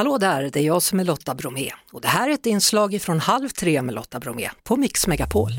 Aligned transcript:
Hallå 0.00 0.18
där, 0.18 0.50
det 0.52 0.60
är 0.60 0.64
jag 0.64 0.82
som 0.82 1.00
är 1.00 1.04
Lotta 1.04 1.34
Bromé 1.34 1.70
och 1.92 2.00
det 2.00 2.08
här 2.08 2.28
är 2.28 2.34
ett 2.34 2.46
inslag 2.46 3.02
från 3.02 3.20
Halv 3.20 3.48
tre 3.48 3.82
med 3.82 3.94
Lotta 3.94 4.20
Bromé 4.20 4.50
på 4.62 4.76
Mix 4.76 5.06
Megapol. 5.06 5.50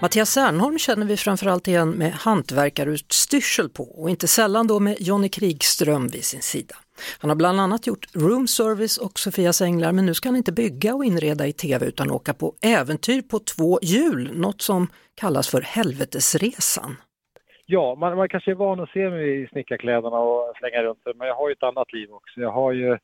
Mattias 0.00 0.30
Sernholm 0.30 0.78
känner 0.78 1.06
vi 1.06 1.16
framförallt 1.16 1.68
igen 1.68 1.90
med 1.90 2.12
hantverkarutstyrsel 2.12 3.68
på 3.68 3.84
och 3.84 4.10
inte 4.10 4.28
sällan 4.28 4.66
då 4.66 4.80
med 4.80 4.96
Jonny 5.00 5.28
Krigström 5.28 6.08
vid 6.08 6.24
sin 6.24 6.42
sida. 6.42 6.74
Han 7.18 7.30
har 7.30 7.36
bland 7.36 7.60
annat 7.60 7.86
gjort 7.86 8.06
Room 8.12 8.48
Service 8.48 8.98
och 8.98 9.18
Sofias 9.18 9.60
Änglar 9.60 9.92
men 9.92 10.06
nu 10.06 10.14
ska 10.14 10.28
han 10.28 10.36
inte 10.36 10.52
bygga 10.52 10.94
och 10.94 11.04
inreda 11.04 11.46
i 11.46 11.52
tv 11.52 11.86
utan 11.86 12.10
åka 12.10 12.34
på 12.34 12.54
äventyr 12.60 13.22
på 13.22 13.38
två 13.38 13.78
hjul, 13.82 14.30
något 14.34 14.62
som 14.62 14.88
kallas 15.14 15.48
för 15.48 15.60
Helvetesresan. 15.60 16.96
Ja, 17.72 17.94
man, 17.94 18.16
man 18.16 18.28
kanske 18.28 18.50
är 18.50 18.54
van 18.54 18.80
att 18.80 18.90
se 18.90 19.10
mig 19.10 19.42
i 19.42 19.46
snickarkläderna 19.46 20.18
och 20.18 20.56
slänga 20.56 20.82
runt 20.82 20.98
men 21.16 21.28
jag 21.28 21.34
har 21.34 21.48
ju 21.48 21.52
ett 21.52 21.62
annat 21.62 21.92
liv 21.92 22.12
också. 22.12 22.40
Jag 22.40 22.50
har 22.50 22.72
ju 22.72 22.98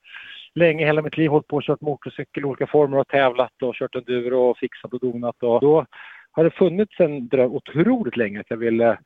länge, 0.54 0.86
hela 0.86 1.02
mitt 1.02 1.16
liv, 1.16 1.30
hållit 1.30 1.46
på 1.46 1.56
och 1.56 1.62
kört 1.62 1.80
motorcykel 1.80 2.42
i 2.42 2.46
olika 2.46 2.66
former 2.66 2.98
och 2.98 3.08
tävlat 3.08 3.62
och 3.62 3.74
kört 3.74 3.94
enduro 3.94 4.41
och 4.41 4.58
fixat 4.58 4.92
och 4.92 5.00
donat. 5.00 5.42
Och 5.42 5.60
då 5.60 5.86
har 6.30 6.44
det 6.44 6.50
funnits 6.50 7.00
en 7.00 7.28
dröm 7.28 7.52
otroligt 7.52 8.16
länge 8.16 8.41
att 8.41 8.50
jag 8.50 8.56
ville 8.56 8.98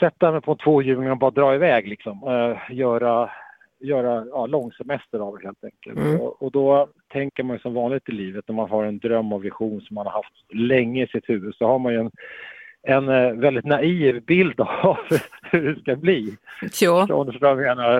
sätta 0.00 0.32
mig 0.32 0.40
på 0.40 0.52
en 0.52 0.58
tvåhjuling 0.58 1.10
och 1.10 1.18
bara 1.18 1.30
dra 1.30 1.54
iväg 1.54 1.88
liksom. 1.88 2.24
Uh, 2.24 2.56
göra 2.70 3.30
göra 3.80 4.26
ja, 4.30 4.46
långsemester 4.46 5.18
av 5.18 5.38
det 5.38 5.46
helt 5.46 5.64
enkelt. 5.64 5.98
Mm. 5.98 6.20
Och, 6.20 6.42
och, 6.42 6.52
då 6.52 6.88
tänker 7.12 7.42
man 7.42 7.56
ju 7.56 7.60
som 7.60 7.74
vanligt 7.74 8.08
i 8.08 8.12
livet 8.12 8.44
när 8.48 8.54
man 8.54 8.70
har 8.70 8.84
en 8.84 8.98
dröm 8.98 9.32
och 9.32 9.44
vision 9.44 9.80
som 9.80 9.94
man 9.94 10.06
har 10.06 10.12
haft 10.12 10.54
länge 10.54 11.04
i 11.04 11.06
sitt 11.06 11.28
huvud 11.28 11.54
så 11.54 11.66
har 11.66 11.78
man 11.78 11.92
ju 11.92 12.00
en 12.00 12.10
en 12.82 13.08
eh, 13.08 13.32
väldigt 13.32 13.64
naiv 13.64 14.24
bild 14.24 14.60
av 14.60 14.96
hur 15.42 15.74
det 15.74 15.80
ska 15.80 15.96
bli. 15.96 16.36
Ja. 16.80 17.06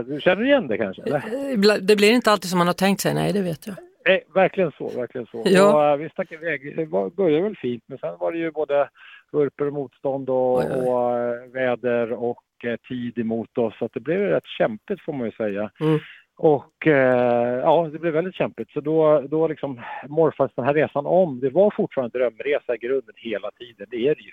Du 0.07 0.21
känner 0.21 0.45
igen 0.45 0.67
det 0.69 0.79
kanske? 0.79 1.03
Eller? 1.03 1.17
Eh, 1.17 1.75
det 1.81 1.97
blir 1.97 2.13
inte 2.13 2.31
alltid 2.31 2.51
som 2.51 2.59
man 2.59 2.67
har 2.67 2.75
tänkt 2.75 3.01
sig, 3.01 3.15
nej 3.15 3.33
det 3.33 3.43
vet 3.43 3.67
jag. 3.67 3.77
Nej, 4.07 4.25
verkligen 4.35 4.73
så, 4.79 4.89
verkligen 4.89 5.27
så. 5.27 5.43
Ja. 5.45 5.93
Och, 5.93 6.01
vi 6.01 6.09
stack 6.09 6.33
iväg, 6.33 6.77
det 6.77 6.87
började 7.17 7.43
väl 7.43 7.57
fint 7.57 7.85
men 7.87 7.99
sen 7.99 8.19
var 8.19 8.33
det 8.33 8.39
ju 8.39 8.51
både 8.51 8.89
vurper 9.33 9.67
och 9.67 9.73
motstånd 9.73 10.31
och, 10.31 10.59
oj, 10.59 10.67
oj. 10.71 10.89
och 10.89 11.57
väder 11.57 12.13
och 12.13 12.43
tid 12.89 13.19
emot 13.19 13.59
oss 13.59 13.79
så 13.79 13.85
att 13.85 13.93
det 13.93 14.01
blev 14.01 14.21
rätt 14.21 14.47
kämpigt 14.59 15.01
får 15.01 15.13
man 15.13 15.27
ju 15.27 15.33
säga. 15.33 15.71
Mm. 15.81 15.99
Och 16.39 16.87
eh, 16.87 17.59
ja, 17.59 17.89
det 17.93 17.99
blev 17.99 18.13
väldigt 18.13 18.35
kämpigt. 18.35 18.71
Så 18.71 18.81
då, 18.81 19.21
då 19.21 19.49
liksom 19.49 19.81
morfades 20.09 20.53
den 20.55 20.65
här 20.65 20.75
resan 20.75 21.07
om. 21.07 21.41
Det 21.41 21.51
var 21.51 21.73
fortfarande 21.77 22.19
en 22.19 22.21
drömresa 22.21 22.75
i 22.75 22.79
grunden 22.79 23.15
hela 23.17 23.51
tiden, 23.51 23.87
det 23.91 24.09
är 24.09 24.15
det 24.15 24.23
ju. 24.23 24.33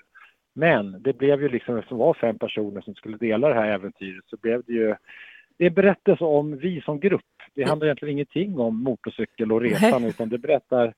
Men 0.56 1.02
det 1.03 1.14
blev 1.14 1.42
ju 1.42 1.50
liksom, 1.50 1.78
eftersom 1.78 1.98
det 1.98 2.03
var 2.03 2.14
fem 2.14 2.39
personer 2.39 2.81
som 2.81 2.95
skulle 2.95 3.17
dela 3.17 3.48
det 3.48 3.56
här 3.56 3.67
äventyret, 3.67 4.23
så 4.28 4.38
blev 4.38 4.64
det 4.67 4.73
ju 4.73 4.95
det 5.58 5.66
är 5.66 5.70
berättelse 5.70 6.23
om 6.23 6.58
vi 6.58 6.81
som 6.81 7.00
grupp. 7.00 7.22
Det 7.53 7.62
mm. 7.62 7.70
handlar 7.70 7.88
egentligen 7.88 8.14
ingenting 8.14 8.59
om 8.59 8.84
motorcykel 8.84 9.52
och 9.52 9.62
resan 9.62 10.03
utan 10.03 10.30
det 10.30 10.38
berättar, 10.38 10.94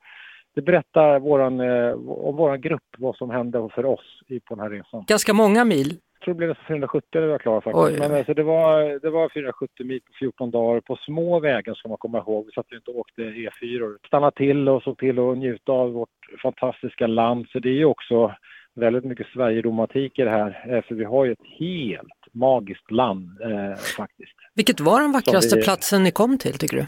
det 0.55 0.61
berättar 0.61 1.19
våran, 1.19 1.59
eh, 1.59 1.91
om 2.08 2.36
vår 2.36 2.58
grupp, 2.58 2.95
vad 2.97 3.16
som 3.16 3.30
hände 3.30 3.69
för 3.75 3.86
oss 3.86 4.22
på 4.27 4.55
den 4.55 4.59
här 4.59 4.69
resan. 4.69 5.03
Ganska 5.08 5.33
många 5.33 5.66
mil. 5.66 5.88
Jag 6.19 6.21
tror 6.21 6.33
det 6.33 6.38
blev 6.38 6.55
470 6.67 7.21
det 7.21 7.27
var 7.27 7.38
klar 7.38 7.61
faktiskt. 7.61 7.86
Oj. 7.86 7.99
Men 7.99 8.17
alltså, 8.17 8.33
det, 8.33 8.44
var, 8.44 8.99
det 8.99 9.09
var 9.09 9.30
470 9.30 9.86
mil 9.86 10.02
på 10.02 10.14
14 10.19 10.52
dagar 10.52 10.81
på 10.81 10.95
små 10.95 11.39
vägar 11.39 11.73
ska 11.73 11.89
man 11.89 11.97
komma 11.97 12.17
ihåg. 12.17 12.45
Vi 12.45 12.52
satt 12.52 12.71
ju 12.71 12.75
inte 12.75 12.92
åkte 12.92 13.21
E4. 13.21 13.97
Stanna 14.08 14.31
till 14.31 14.69
och 14.69 14.83
såg 14.83 14.97
till 14.97 15.19
att 15.19 15.38
njuta 15.38 15.71
av 15.71 15.92
vårt 15.92 16.09
fantastiska 16.42 17.08
land. 17.08 17.47
Så 17.49 17.59
det 17.59 17.69
är 17.69 17.73
ju 17.73 17.86
också 17.86 18.36
väldigt 18.78 19.03
mycket 19.03 19.28
Sverigeromantik 19.28 20.20
i 20.20 20.23
det 20.23 20.30
här, 20.30 20.66
eh, 20.70 20.81
för 20.81 20.95
vi 20.95 21.03
har 21.03 21.25
ju 21.25 21.31
ett 21.31 21.47
helt 21.59 22.33
magiskt 22.33 22.92
land 22.92 23.42
eh, 23.42 23.75
faktiskt. 23.97 24.36
Vilket 24.56 24.80
var 24.80 25.02
den 25.02 25.11
vackraste 25.11 25.56
vi, 25.56 25.64
platsen 25.64 26.03
ni 26.03 26.11
kom 26.11 26.38
till 26.38 26.58
tycker 26.58 26.78
du? 26.78 26.86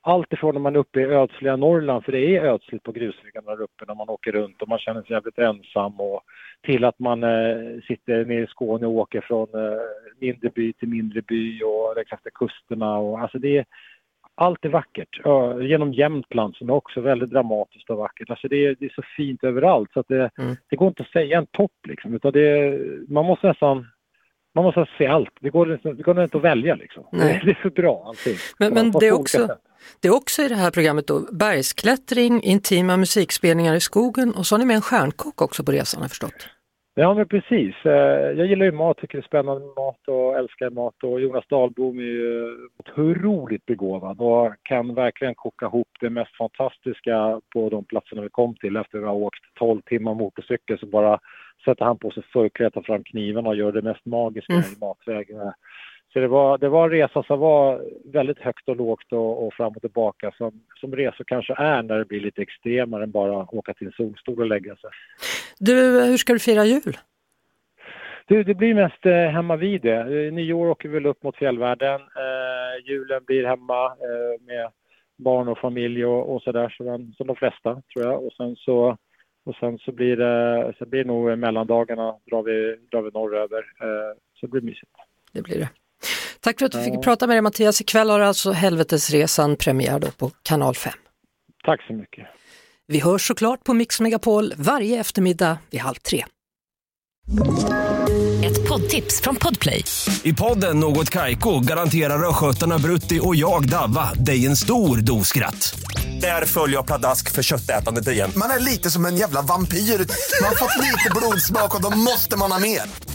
Allt 0.00 0.32
ifrån 0.32 0.54
när 0.54 0.60
man 0.60 0.74
är 0.74 0.80
uppe 0.80 1.00
i 1.00 1.04
ödsliga 1.04 1.56
Norrland, 1.56 2.04
för 2.04 2.12
det 2.12 2.36
är 2.36 2.44
ödsligt 2.44 2.82
på 2.82 2.92
grusvägarna 2.92 3.50
där 3.50 3.62
uppe 3.62 3.84
när 3.88 3.94
man 3.94 4.08
åker 4.08 4.32
runt 4.32 4.62
och 4.62 4.68
man 4.68 4.78
känner 4.78 5.02
sig 5.02 5.12
jävligt 5.12 5.38
ensam 5.38 6.00
och 6.00 6.22
till 6.62 6.84
att 6.84 6.98
man 6.98 7.22
eh, 7.22 7.80
sitter 7.88 8.24
nere 8.24 8.42
i 8.42 8.46
Skåne 8.46 8.86
och 8.86 8.92
åker 8.92 9.20
från 9.20 9.48
eh, 9.54 9.80
mindre 10.20 10.50
by 10.54 10.72
till 10.72 10.88
mindre 10.88 11.22
by 11.22 11.62
och 11.62 11.94
längs 11.96 12.34
kusterna 12.34 12.98
och 12.98 13.20
alltså 13.20 13.38
det 13.38 13.58
är 13.58 13.64
allt 14.38 14.64
är 14.64 14.68
vackert. 14.68 15.20
Genom 15.60 15.92
Jämtland 15.92 16.56
som 16.56 16.68
är 16.68 16.74
också 16.74 17.00
väldigt 17.00 17.30
dramatiskt 17.30 17.90
och 17.90 17.96
vackert. 17.96 18.30
Alltså 18.30 18.48
det, 18.48 18.66
är, 18.66 18.76
det 18.80 18.86
är 18.86 18.92
så 18.94 19.02
fint 19.16 19.44
överallt 19.44 19.92
så 19.92 20.04
det, 20.08 20.30
mm. 20.38 20.56
det 20.70 20.76
går 20.76 20.88
inte 20.88 21.02
att 21.02 21.10
säga 21.10 21.38
en 21.38 21.46
topp 21.46 21.76
liksom. 21.88 22.14
Utan 22.14 22.32
det, 22.32 22.78
man 23.08 23.24
måste 23.24 23.46
nästan 23.46 23.86
man 24.54 24.64
måste 24.64 24.86
se 24.98 25.06
allt. 25.06 25.30
Det 25.40 25.50
går, 25.50 25.66
det 25.82 26.02
går 26.02 26.22
inte 26.22 26.36
att 26.36 26.44
välja 26.44 26.74
liksom. 26.74 27.04
Nej. 27.12 27.40
Det 27.44 27.50
är 27.50 27.54
för 27.54 27.70
bra 27.70 28.04
allting. 28.06 28.36
Men, 28.58 28.74
men 28.74 28.90
det, 28.90 29.06
är 29.06 29.12
också, 29.12 29.48
det 30.00 30.08
är 30.08 30.14
också 30.14 30.42
i 30.42 30.48
det 30.48 30.54
här 30.54 30.70
programmet 30.70 31.06
då 31.06 31.20
bergsklättring, 31.32 32.42
intima 32.42 32.96
musikspelningar 32.96 33.74
i 33.74 33.80
skogen 33.80 34.34
och 34.34 34.46
så 34.46 34.54
har 34.54 34.58
ni 34.58 34.64
med 34.64 34.76
en 34.76 34.82
stjärnkock 34.82 35.42
också 35.42 35.64
på 35.64 35.72
resan 35.72 35.98
har 35.98 36.04
jag 36.04 36.10
förstått. 36.10 36.57
Ja, 37.00 37.14
men 37.14 37.28
precis. 37.28 37.74
Eh, 37.84 37.92
jag 38.38 38.46
gillar 38.46 38.66
ju 38.66 38.72
mat, 38.72 38.96
tycker 38.98 39.18
det 39.18 39.24
är 39.24 39.26
spännande 39.26 39.60
med 39.60 39.74
mat 39.76 40.08
och 40.08 40.38
älskar 40.38 40.70
mat. 40.70 41.02
Och 41.02 41.20
Jonas 41.20 41.44
Dahlbom 41.48 41.98
är 41.98 42.02
ju 42.02 42.56
otroligt 42.78 43.66
begåvad 43.66 44.20
och 44.20 44.54
kan 44.62 44.94
verkligen 44.94 45.34
koka 45.34 45.66
ihop 45.66 45.88
det 46.00 46.10
mest 46.10 46.36
fantastiska 46.36 47.40
på 47.52 47.68
de 47.68 47.84
platserna 47.84 48.22
vi 48.22 48.28
kom 48.28 48.54
till. 48.54 48.76
Efter 48.76 48.98
att 48.98 49.04
ha 49.04 49.12
åkt 49.12 49.44
12 49.58 49.80
timmar 49.80 50.14
motorcykel 50.14 50.78
så 50.78 50.86
bara 50.86 51.18
sätter 51.64 51.84
han 51.84 51.98
på 51.98 52.10
sig 52.10 52.22
förklädet, 52.32 52.74
tar 52.74 52.82
fram 52.82 53.04
knivarna 53.04 53.48
och 53.48 53.56
gör 53.56 53.72
det 53.72 53.82
mest 53.82 54.06
magiska 54.06 54.52
mm. 54.52 54.64
i 54.64 54.80
matvägen. 54.80 55.52
Så 56.12 56.18
det 56.18 56.28
var, 56.28 56.58
det 56.58 56.68
var 56.68 56.84
en 56.84 56.90
resa 56.90 57.22
som 57.22 57.38
var 57.38 57.84
väldigt 58.04 58.38
högt 58.38 58.68
och 58.68 58.76
lågt 58.76 59.12
och, 59.12 59.46
och 59.46 59.54
fram 59.54 59.72
och 59.72 59.80
tillbaka 59.80 60.32
som, 60.38 60.60
som 60.80 60.96
resor 60.96 61.24
kanske 61.24 61.54
är 61.54 61.82
när 61.82 61.98
det 61.98 62.04
blir 62.04 62.20
lite 62.20 62.42
extremare 62.42 63.02
än 63.02 63.10
bara 63.10 63.54
åka 63.54 63.74
till 63.74 63.86
en 63.86 63.92
solstol 63.92 64.40
och 64.40 64.46
lägga 64.46 64.76
sig. 64.76 64.90
Du, 65.58 65.74
hur 66.06 66.16
ska 66.16 66.32
du 66.32 66.38
fira 66.38 66.64
jul? 66.64 66.96
Du, 68.26 68.44
det 68.44 68.54
blir 68.54 68.74
mest 68.74 69.06
eh, 69.06 69.12
hemma 69.12 69.56
vid 69.56 69.82
det. 69.82 70.26
Eh, 70.26 70.32
nyår 70.32 70.68
åker 70.68 70.88
vi 70.88 70.94
väl 70.94 71.06
upp 71.06 71.22
mot 71.22 71.36
fjällvärlden. 71.36 72.00
Eh, 72.00 72.86
julen 72.86 73.24
blir 73.24 73.44
hemma 73.44 73.86
eh, 73.86 74.46
med 74.46 74.70
barn 75.16 75.48
och 75.48 75.58
familj 75.58 76.04
och, 76.06 76.34
och 76.34 76.42
sådär 76.42 76.68
som, 76.68 77.12
som 77.16 77.26
de 77.26 77.36
flesta 77.36 77.82
tror 77.92 78.04
jag. 78.06 78.24
Och 78.24 78.32
sen 78.32 78.56
så, 78.56 78.96
och 79.44 79.54
sen 79.54 79.78
så 79.78 79.92
blir 79.92 80.16
det, 80.16 80.72
så 80.78 80.86
blir 80.86 81.04
det 81.04 81.08
nog 81.08 81.38
mellandagarna 81.38 82.16
drar 82.30 82.42
vi, 82.42 82.76
drar 82.90 83.02
vi 83.02 83.10
norröver. 83.10 83.58
Eh, 83.58 84.16
så 84.34 84.46
det 84.46 84.48
blir 84.48 84.62
mysigt. 84.62 84.92
Det 85.32 85.42
blir 85.42 85.58
det. 85.58 85.68
Tack 86.48 86.58
för 86.58 86.66
att 86.66 86.72
du 86.72 86.84
fick 86.84 87.02
prata 87.02 87.26
med 87.26 87.34
dig 87.34 87.42
Mattias. 87.42 87.80
Ikväll 87.80 88.10
har 88.10 88.20
alltså 88.20 88.52
Helvetesresan 88.52 89.56
premiär 89.56 89.98
då 89.98 90.10
på 90.10 90.30
kanal 90.42 90.74
5. 90.74 90.92
Tack 91.64 91.82
så 91.86 91.92
mycket. 91.92 92.26
Vi 92.86 93.00
hörs 93.00 93.26
såklart 93.26 93.64
på 93.64 93.74
Mix 93.74 94.00
Megapol 94.00 94.54
varje 94.56 95.00
eftermiddag 95.00 95.58
vid 95.70 95.80
halv 95.80 95.94
tre. 95.94 96.24
Ett 98.44 98.68
poddtips 98.68 99.20
från 99.20 99.36
Podplay. 99.36 99.84
I 100.22 100.32
podden 100.32 100.80
Något 100.80 101.10
Kaiko 101.10 101.60
garanterar 101.60 102.28
östgötarna 102.28 102.78
Brutti 102.78 103.20
och 103.22 103.36
jag, 103.36 103.68
Davva, 103.68 104.12
dig 104.14 104.46
en 104.46 104.56
stor 104.56 104.96
dos 104.96 105.28
skratt. 105.28 105.80
Där 106.20 106.44
följer 106.44 106.76
jag 106.76 106.86
pladask 106.86 107.32
för 107.32 107.42
köttätandet 107.42 108.08
igen. 108.08 108.30
Man 108.36 108.50
är 108.50 108.58
lite 108.58 108.90
som 108.90 109.06
en 109.06 109.16
jävla 109.16 109.42
vampyr. 109.42 109.78
Man 109.78 110.48
har 110.48 110.56
fått 110.56 110.76
lite 110.76 111.10
blodsmak 111.16 111.74
och 111.74 111.82
då 111.82 111.98
måste 111.98 112.36
man 112.36 112.52
ha 112.52 112.58
mer. 112.58 112.82